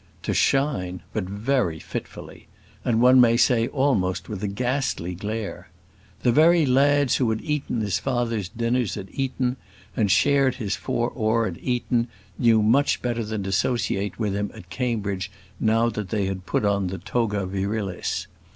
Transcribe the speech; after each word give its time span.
To 0.23 0.33
shine! 0.33 1.01
but 1.13 1.25
very 1.25 1.77
fitfully; 1.77 2.47
and 2.83 3.03
one 3.03 3.21
may 3.21 3.37
say 3.37 3.67
almost 3.67 4.27
with 4.29 4.41
a 4.41 4.47
ghastly 4.47 5.13
glare. 5.13 5.69
The 6.23 6.31
very 6.31 6.65
lads 6.65 7.17
who 7.17 7.29
had 7.29 7.39
eaten 7.43 7.81
his 7.81 7.99
father's 7.99 8.49
dinners 8.49 8.97
at 8.97 9.09
Eton, 9.13 9.57
and 9.95 10.09
shared 10.09 10.55
his 10.55 10.75
four 10.75 11.11
oar 11.11 11.45
at 11.45 11.59
Eton, 11.63 12.07
knew 12.39 12.63
much 12.63 13.03
better 13.03 13.23
than 13.23 13.43
to 13.43 13.49
associate 13.49 14.17
with 14.17 14.33
him 14.35 14.49
at 14.55 14.71
Cambridge 14.71 15.29
now 15.59 15.87
that 15.89 16.09
they 16.09 16.25
had 16.25 16.47
put 16.47 16.65
on 16.65 16.87
the 16.87 16.97
toga 16.97 17.45
virilis. 17.45 18.25